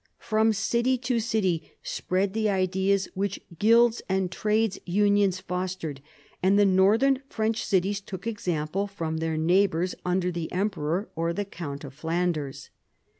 From 0.17 0.51
city 0.51 0.97
to 0.97 1.19
city 1.19 1.73
spread 1.83 2.33
the 2.33 2.49
ideas 2.49 3.07
which 3.13 3.39
guilds 3.59 4.01
and 4.09 4.31
trades' 4.31 4.79
unions 4.83 5.39
fostered, 5.39 6.01
and 6.41 6.57
the 6.57 6.65
northern 6.65 7.21
French 7.29 7.63
cities 7.63 8.01
took 8.01 8.25
example 8.25 8.87
from 8.87 9.17
their 9.17 9.37
neighbours 9.37 9.93
under 10.03 10.31
the 10.31 10.51
emperor 10.51 11.09
or 11.15 11.33
the 11.33 11.45
count 11.45 11.83
of 11.83 11.93
Flanders. 11.93 12.71